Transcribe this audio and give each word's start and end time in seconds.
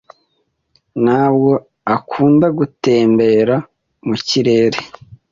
Ntabwo 1.03 1.51
akunda 1.95 2.47
gutembera 2.57 3.55
mu 4.07 4.15
kirere. 4.27 4.79